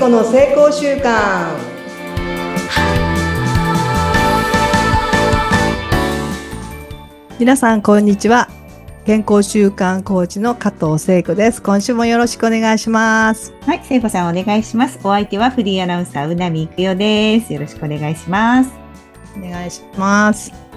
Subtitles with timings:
[0.00, 1.58] 子の成功習慣
[7.38, 8.48] 皆さんこんにちは
[9.04, 14.98] 健康習慣コーチの加藤聖子です今週もよろしくお願いしますはい、聖子さんお願いします。
[15.04, 17.52] お相手はフリーアナウンサー、うなみいくよです。
[17.52, 18.72] よろしくお願いします。
[19.36, 20.69] お願いします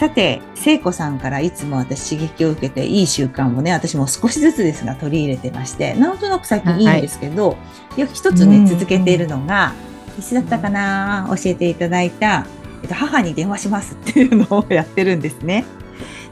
[0.00, 7.58] さて、聖子さんからいつも私刺激を受けていい習慣をね、私も少しずつですが取り入れてまして、なんとなく最近いいんですけど、
[7.98, 9.74] よく一つね、うん続けているのが、
[10.18, 12.46] いつだったかな教えていただいた、
[12.82, 15.66] えっと、母に電話しますっていうのをやってるんですね。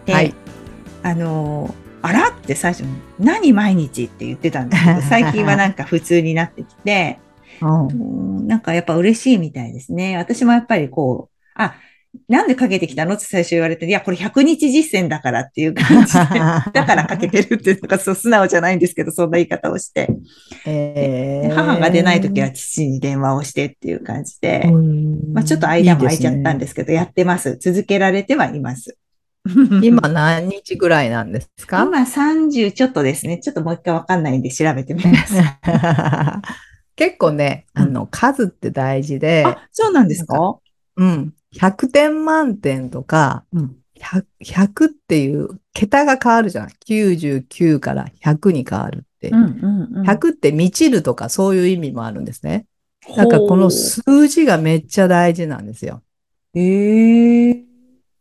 [0.06, 0.34] で、はい
[1.02, 2.88] あの、あらって最初に、
[3.18, 7.18] 何毎日って言ってたんですけど、 最近はなんか普通になってきて、
[7.60, 10.16] うんうんなんかやっぱ嬉しいみたいですね。
[10.16, 11.74] 私もやっぱりこう、あ、
[12.28, 13.14] なんでかけてきたの？
[13.14, 16.18] って最初言われて、いや、これ100日実践だからっていう感じで、
[16.72, 20.08] だからかけてるっていうのがそう素直じゃないんですけど、そんな言い方をして。
[20.66, 27.56] えーで母が出ないときは父に電話をしてっていう感じで、うんまあちょっと間も空いちゃったんいですけど、やってます。
[27.60, 28.96] 続けられてはいます。
[29.82, 31.82] 今何日ぐらいなんですか？
[31.82, 33.38] 今30ちょっとですね。
[33.38, 35.34] ちょっともう一回わかんないんで調べてみます。
[36.96, 40.58] 結構ね、あの、数って大事で、あ、そうなんですか
[40.96, 43.76] うん、100点満点とか、うん。
[43.98, 46.68] 100, 100っていう桁が変わるじゃん。
[46.68, 49.30] 99から100に変わるって。
[49.30, 50.06] うんうんうん。
[50.08, 52.66] 100って満ちるとかそういう意味もあるんですね。
[53.16, 56.02] だからこの数字がめっちゃ大事なんですよ。
[56.54, 57.64] へえ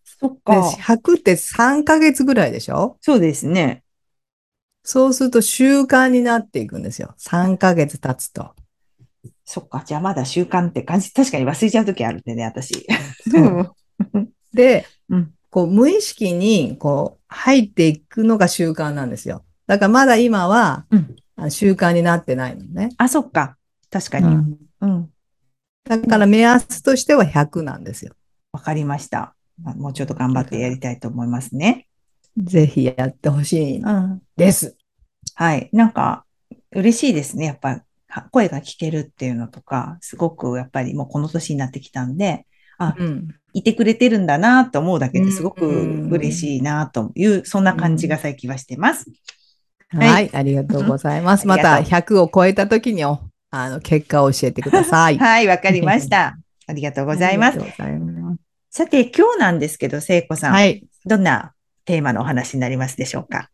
[0.03, 0.69] そっで、か。
[0.69, 2.97] 100って3ヶ月ぐらいでしょ？
[3.01, 3.83] そうですね。
[4.83, 7.13] そうすると習慣になっていくんですよ。
[7.19, 8.55] 3ヶ月経つと。
[9.49, 9.81] そっか。
[9.85, 11.11] じゃあまだ習慣って感じ。
[11.13, 12.85] 確かに忘れちゃうときあるんでね、私。
[14.53, 19.45] で、うんこう無意識にこう入っていくのが習慣なんですよ。
[19.65, 22.89] だからまだ今は、うんあ習慣になってないのね。
[22.97, 23.57] あ、そっか。
[23.89, 24.27] 確かに。
[24.27, 25.09] うんうん。
[25.85, 28.13] だから目安としては100なんですよ。
[28.51, 29.35] わかりました。
[29.63, 31.87] まあもうちょっと頑張ってやりたいと思いますね。
[32.37, 34.21] ぜひやってほしいうん。
[34.35, 34.75] です。
[35.35, 35.69] はい。
[35.71, 36.25] なんか、
[36.71, 37.45] 嬉しいですね。
[37.45, 37.81] やっぱ、は
[38.31, 42.45] 声が聞けるっていうのとか、すごくやっぱりもうこの年になってきたんで、
[42.79, 43.27] うん。
[43.53, 49.09] いてくれてるんだなと思うだけですごくうん嬉しいなという、そんな感じが最近はしてます。
[49.89, 51.43] はい、はいありがとうございます。
[51.43, 53.19] うんまたありが100を超えた時にお
[53.49, 55.17] あの結果を教えてください。
[55.19, 56.37] はい、わかりました。
[56.67, 57.63] ありがとうございますあ。
[57.63, 58.39] りがとうございます。
[58.69, 60.53] さて、今日なんですけど、聖子さん。
[60.53, 60.85] はい。
[61.05, 61.53] どんな
[61.85, 63.49] テーマのお話になりますでしょうか？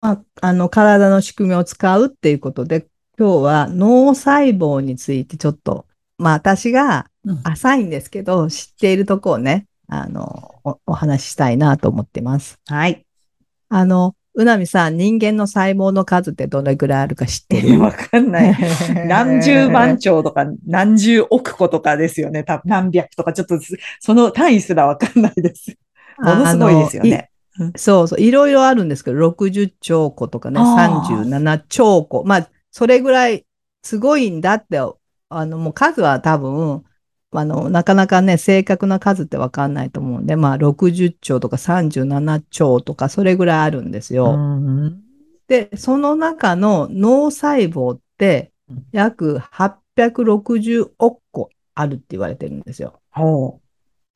[0.00, 2.86] ああの、体の仕組みを使うっていうことで、
[3.18, 5.86] 今日は脳細胞についてちょっと、
[6.18, 12.58] まあ私がうん浅いんですけど、知っているところをね、あの、おお話ししたいなと思ってます。
[12.66, 13.04] はい。
[13.68, 17.80] あの、うなみさん、人間の細胞の数ってどれぐらいあるか知ってる？
[17.80, 18.56] わかんない。
[19.08, 22.44] 何十万兆とか何十億個とかですよね。
[22.44, 25.76] 多分何百とか、ちょっとすその単位すらわかんないです。
[26.18, 27.30] ものすごいですよね。
[27.76, 32.22] そうそう、いろいろあるんですけど、60兆個とかね、あー37兆個。
[32.24, 33.46] まあ、それぐらい
[33.82, 34.78] すごいんだって、
[35.30, 36.84] あの、もう数は多分、
[37.30, 44.34] あの、なかなかね、正確な数ってわかんないと思うんで、まあ、60兆とか37兆とか、それぐらいあるんですよ。
[44.34, 45.02] うん
[45.48, 53.00] で、その中の脳細胞ってうん、約860億個あるって言われてるんですよ。
[53.10, 53.60] ほ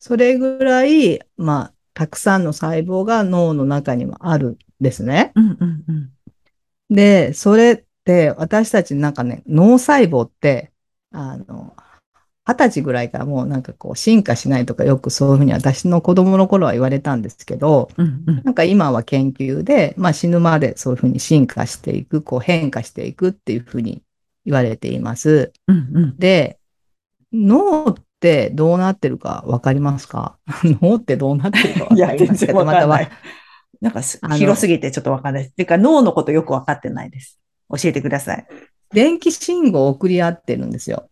[0.00, 5.32] それぐらい、まあ、たくさんの細胞が脳の中にもあるんですね。
[5.34, 5.40] う。
[5.40, 6.94] うんうんうん。
[6.94, 10.72] で、それって、私たちなんかね、脳細胞って、
[11.12, 11.74] あの、
[12.46, 24.02] 二十歳ぐらいからもうなんかこう進化しないとかよくそういうふうに私の子供の頃は言われたんですけど、うんうんなんか今は研究で、まあ死ぬまでそういうふうに進化していく、こう変化していくっていうふうに
[24.44, 25.52] 言われています。
[25.68, 26.58] うんうんで、
[27.32, 30.38] 脳ってどうなってるかわかりますか？
[30.82, 33.10] 脳ってどうなってるかわいや、全かりますけど、然わかんなまたはい
[33.80, 35.54] なんか広すぎてちょっとわかんないです。
[35.54, 37.39] ていうか脳のことよくわかってないです。
[37.70, 38.46] 教えてください。
[38.92, 41.08] 電気信号を送り合ってるんですよ。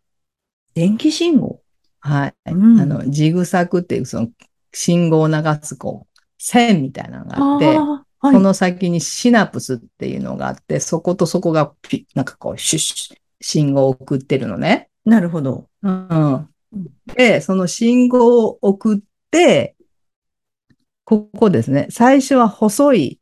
[0.74, 1.60] 電気信号？
[2.00, 2.34] はい。
[2.46, 4.28] うんあの、ジグザグっていうその
[4.72, 14.88] 信号を流すこう、線みたいなのがあって、はいその先にシナプスっていうのがあって、そことそこがピなんかこう、シュッシュ信号を送ってるのね。
[15.04, 15.68] なるほど。
[15.82, 16.48] うん。
[17.14, 18.98] で、その信号を送っ
[19.30, 19.76] て、
[21.04, 21.86] ここですね。
[21.90, 23.20] 最初は細い、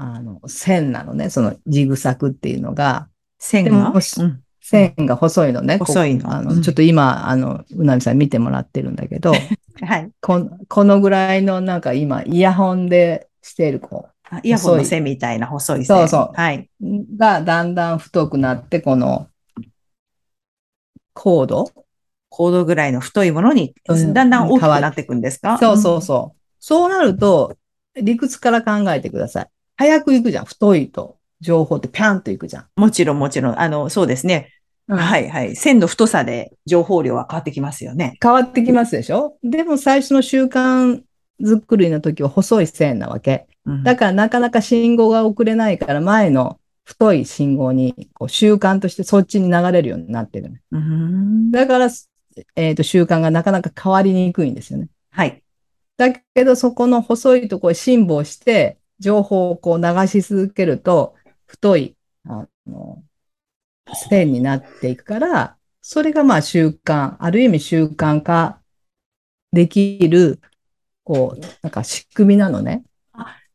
[0.00, 1.28] あの、線なのね。
[1.28, 3.08] そのジグザグっていうのが、
[3.38, 5.78] 線がうん線が細いのね。
[5.78, 9.32] こ細いのあの、うんちょっと今、あの、うなみさん見てもらってるんだけど、
[9.82, 10.10] はい。
[10.20, 15.96] こんこのぐらいのなんか今、イヤホンでしている子あイヤホンの線みたいな細い線。
[15.96, 16.70] そうそうはい。
[17.16, 19.26] がだんだん太くなって、この、
[21.12, 21.72] コード？
[22.28, 25.58] コードぐらいの太いものに、うんだんだん大きくなっていくんですか？
[25.58, 26.38] そうそうそう。
[26.60, 27.56] そうなると、
[28.00, 29.48] 理屈から考えてください。
[29.78, 30.44] 早く行くじゃん。
[30.44, 32.62] 太いと情報ってピャンと行くじゃん。
[32.76, 33.58] うんもちろんもちろん。
[33.58, 34.52] あの、そうですね。
[34.88, 35.56] はいはい。
[35.56, 38.18] 線の太さで情報量は変わってきますよね。
[38.22, 39.38] 変わってきますでしょ？
[39.42, 41.02] でも最初の習慣
[41.42, 43.46] 作りの時は細い線なわけ。
[43.64, 50.62] うんだからなかなか信号が遅れないから前の太い信号にこう習慣としてそっちに流れるようになってる。
[50.72, 51.90] うんだから、
[52.56, 54.88] えっ、と、習慣がなかなか変わりにくいんですよね。
[55.10, 55.42] はい。
[55.96, 61.14] だけど、そこの細いところへ辛抱して、情報をこう流し続けると、
[61.46, 61.96] 太い、
[62.28, 63.02] あの、
[63.94, 68.60] 線になっていくから、それがまあ習慣、ある意味習慣化
[69.52, 70.40] できる、
[71.04, 72.82] こう、なんか仕組みなのね。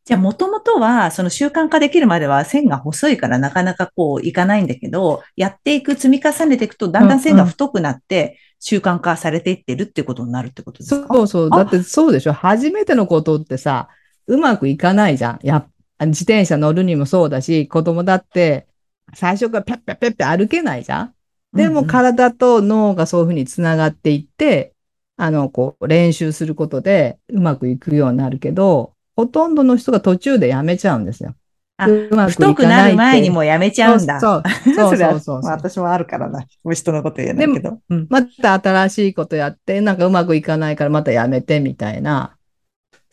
[0.06, 11.07] じゃあ、もともとは、その習慣化できるまでは線が細いからなかなかこういかないんだけど、やっていく、積み重ねていくと、だんだん線が太くなって、習慣化されていってるってことになるってことですか？
[11.13, 11.50] そうそう。
[11.51, 12.34] あだってそうでしょ？
[12.34, 13.88] 初めてのことってさ、
[14.27, 15.39] うまくいかないじゃん。
[15.43, 15.67] やっ
[16.05, 18.67] 自転車乗るにもそうだし、子供だって、
[19.13, 21.13] 最初からピャッピャッピャッピャ歩けないじゃん。
[21.53, 24.73] でも体と脳がそういうふうにつながっていって、
[25.17, 31.35] あの、こう、練習することでうまくいくようになるけど、ほとんどの人が途中でやめちゃうんですよ。
[31.77, 34.19] あうまくい太くかなる前にもうやめちゃうんだ。
[34.19, 36.45] そうそう そうそうそうまあ私もあるからな。
[36.71, 37.79] 人のこと言えないけど。
[37.89, 42.32] うんまた新しいことやって、なんかうまくいかないからまたやめてみたいな。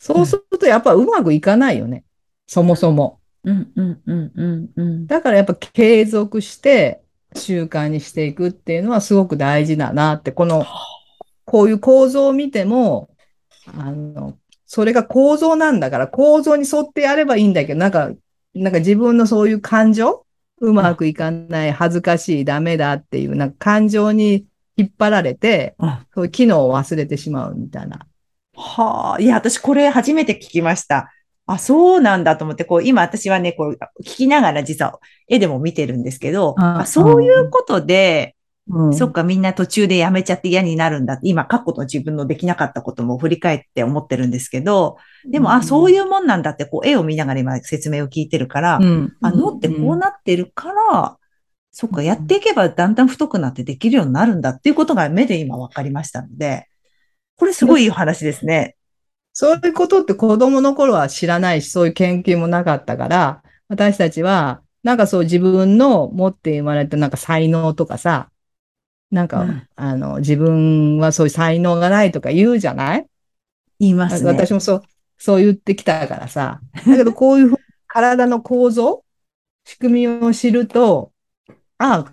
[0.01, 2.03] そうするとやっぱうまくいかないよね。
[2.47, 3.19] そもそも。
[3.43, 5.05] うんうんうんうんうん。
[5.05, 7.03] だからやっぱ継続して
[7.35, 10.65] 習慣にしていくっていうのはすごく大事だなって、この、
[11.45, 13.11] こういう構造を見ても、
[13.77, 18.09] あの、それが構造なんだから構造に沿ってやればいいんだけど、なんか、
[18.55, 20.25] なんか自分のそういう感情
[20.61, 24.47] うまくいかない、恥ずかしい、ダメだっていう、なんか感情に
[24.77, 28.07] 引っ張られて、うんそういう機能を忘れてしまうみたいな。
[28.61, 31.11] はあ、いや、私これ初めて聞きました。
[31.47, 38.35] あ、そうなんだと思って、こう、今私はね、こう、聞きながら実は絵でも見てるんですけど、ああそういうことで、
[38.69, 38.93] うん。
[38.93, 41.15] そっか、みんな途中でやめちゃって嫌になるんだ。
[41.15, 41.27] って。
[41.27, 51.17] 今、過去の自分のできなかったことも振り返って思ってるんですけど、でも、あ、そういいうもんなんだって、こう、絵を見ながら今説明を聞いてるから、うん、あ、脳ってこうなってるから、
[51.71, 56.67] そっか、やっていけばだんだん太くなってできるようになるんだっていうことが目で今分かりましたので、
[57.41, 58.75] これすごいいいお話ですね。
[59.33, 68.29] そういうことって子供の頃は知らないし、そういう研究もなかったから、私たちは、なんかそう自分の持って生まれたなんか才能とかさ、
[69.09, 73.07] なんか、うんあの、自分はそういう才能がないとか言うじゃない？
[73.79, 74.29] 言いますね。
[74.29, 74.83] 私もそう、
[75.17, 76.61] そう言ってきたからさ。
[76.85, 77.55] だけどこういう
[77.87, 79.03] 体の構造、
[79.65, 81.11] 仕組みを知ると、
[81.79, 82.11] ああ、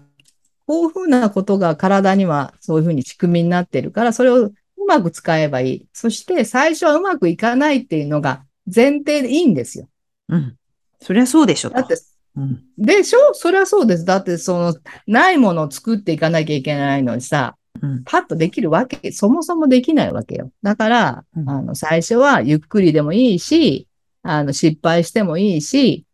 [0.66, 4.54] こういうふうなことが体にはそういうふうに仕組みになってるから、それをう
[4.88, 5.86] まく使えばいい。
[5.92, 9.88] そして最初はうまくいかないっていうのが前提でいいんですよ。
[10.28, 10.56] うん。
[11.00, 11.76] そりゃそうでしょと。
[11.76, 11.96] だって、
[12.36, 12.64] うん。
[12.76, 13.34] でしょ？
[13.34, 14.04] それはそうです。
[14.04, 14.74] だってその、
[15.06, 18.02] ないものを作っていかなきゃいけないのにさ、うん。
[18.04, 20.50] パッとできるわけ、そもそもできないわけよ。
[20.62, 23.86] だから、うんあの、最初はゆっくりでもいいし、
[24.22, 26.04] あの、失敗してもいいし、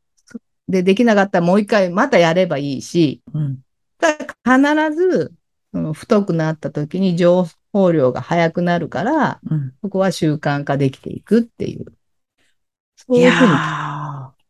[0.68, 3.58] で、できなかったらもう一回またやればいいし、うん。
[3.98, 5.32] だ必ず、
[5.72, 9.74] その太くなった時に情報量が早くなるから、うん。
[9.82, 11.86] そこは習慣化できていくっていう。
[12.94, 13.52] そういうふうに。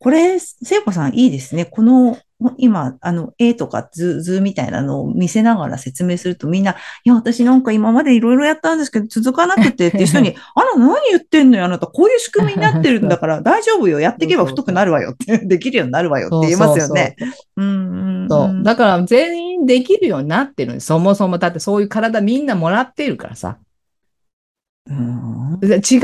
[0.05, 1.65] ーこれ、聖子さんいいですね。
[1.65, 2.17] この、
[2.57, 11.87] 今、あの、絵とか図、図みたいなのを見せながら説明するとみんな、いや、私なんか今までいろいろやったんですけど、続かなくてっていう 人に、あら、何言ってんのよ、あなた。
[11.87, 13.99] こういう仕組みになってるんだから、 大丈夫よ。
[13.99, 17.15] やっていけば太くなるわよって、 できるようになるわよって言いますよね。
[17.57, 18.27] うん。
[18.29, 18.63] そう。
[18.63, 20.79] だから全員できるようになってる。
[20.81, 21.37] そもそも。
[21.39, 23.57] だってそういう体みんなもらっているからさ。
[24.87, 26.01] うんで違う？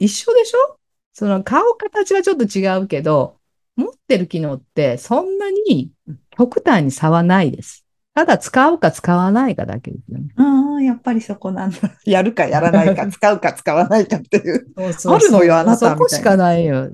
[0.00, 0.79] 一緒でしょ？
[1.12, 3.36] その顔形はちょっと違うけど、
[3.76, 5.90] 持ってる機能ってそんなに
[6.30, 7.84] 極端に差はないです。
[8.14, 10.28] ただ使うか使わないかだけですよね。
[10.36, 11.78] ああ、やっぱりそこなんだ。
[12.04, 14.66] やるかやらないか、 使うか使わないかっていう。
[14.76, 16.90] そうそうあるのよあなたそこしかないよ。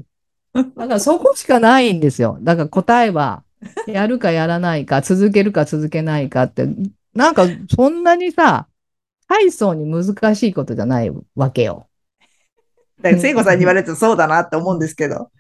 [0.53, 2.39] だからそこしかないんですよ。
[2.43, 3.43] だから答えは、
[3.87, 6.69] やるかやらないか、続けるか続けないかって、
[7.15, 8.69] なんかそんなにさ、
[9.29, 11.86] 大層に難しいことじゃないわけよ。
[13.01, 15.31] だから聖子さんに言われるとそうだなって思うんですけど。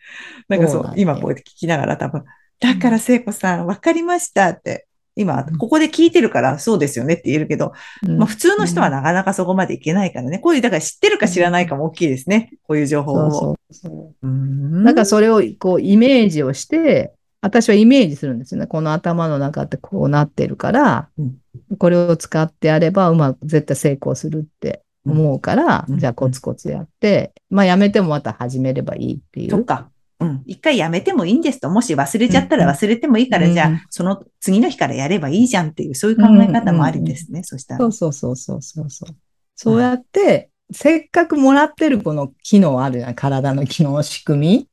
[0.48, 2.24] なんかそう、そうなんだよ今こうやって聞きながら多分、
[2.60, 4.86] だから聖子さん、わかりましたって。
[5.18, 7.72] 今、ここで聞いてるからそうですよねって言えるけど、
[8.06, 10.38] まあ普通の人はなかなかそこまでいけないからね。
[10.38, 12.50] こういう、だから知ってるか知らないかも大きいですね。
[12.64, 13.30] こういう情報を。
[13.30, 18.66] そうそうそううんだからそれをこうイメージをして、私はイメージするんですよね。
[18.66, 21.36] この頭の中ってこうなってるから、うん
[21.78, 29.50] これを使ってやればうまく絶対成功するって思うから、うんじゃあコツコツやって、まあやめてもまた始めればいいっていう。
[29.50, 29.90] そっか。
[30.18, 30.42] うん。
[30.46, 31.68] 一回やめてもいいんですと。
[31.68, 37.42] もし忘れちゃったら忘れてもいいから、うんじゃあ、その次の日からやればいいじゃんっていう、そういう考え方もありですね。
[37.42, 37.92] そしたらそう。
[37.92, 39.14] そうそうそうそうそう。
[39.54, 43.14] そうやって、せっかくもらってるこの機能あるじゃん。
[43.14, 44.68] 体の機能、仕組み。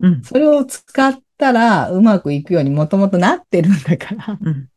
[0.00, 0.22] うん。
[0.22, 4.68] それを使ったらうまくいくようにもともとなってるんだから、うん。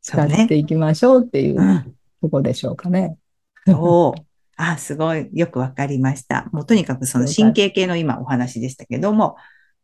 [0.00, 1.94] そ使っていきましょうっていううん。
[2.22, 3.16] とこでしょうかね。
[3.72, 4.20] そう。
[4.56, 5.28] あ、すごい。
[5.32, 6.48] よくわかりました。
[6.52, 9.36] もうとにかくその神経系の今お話でしたけども、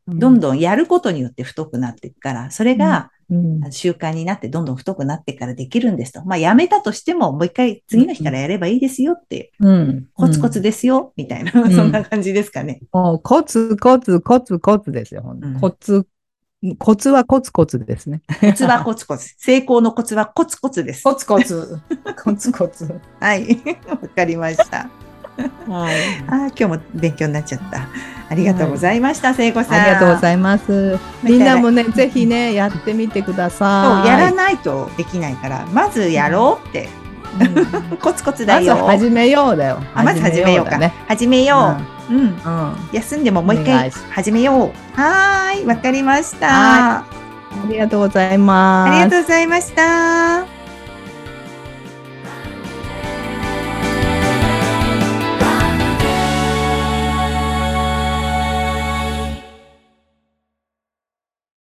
[0.06, 6.24] どんどんやることによって太くなっていくから、それがうん習慣になってどんどん太くなってからできるんですと。
[6.24, 10.06] まあやめたとしてももう一回次の日からやればいいですよっていう、うん。
[10.12, 12.80] コツコツですよ、みたいな、んそんな感じですかね。
[12.92, 15.24] もうコツコツコツコツですよ。
[15.60, 16.06] コツ、
[16.78, 18.22] コツはコツコツですね。
[18.40, 19.34] コツはコツコツ。
[19.38, 21.02] 成功のコツはコツコツです。
[21.14, 21.78] ツコツ。
[22.22, 23.00] コツコツ。
[23.20, 23.62] はい。
[23.88, 24.88] わかりました。
[25.68, 25.94] はい。
[26.28, 27.88] あー今日も勉強になっちゃった。
[28.28, 29.80] ありがとうございました、聖子さん。
[29.80, 30.98] ありがとうございいます。
[31.22, 34.06] みんなもね、ぜひね、やってみてください。
[34.06, 36.88] そう、やらないとできないから、まずやろうって。
[36.98, 37.03] うん
[38.00, 38.76] コツコツだまずよ。
[38.86, 39.78] 始めようだよ。
[39.94, 40.78] あまず始めようか。
[41.08, 41.76] 始めよ
[42.10, 42.14] う。
[42.14, 42.20] うん。
[42.20, 42.26] うん。
[42.26, 45.00] うん休んでももう一回始めよう。
[45.00, 45.66] はーい。
[45.66, 46.48] わかりました。
[46.48, 47.04] は
[47.64, 48.90] ありがとうございます。
[48.90, 50.53] ありがとうございました。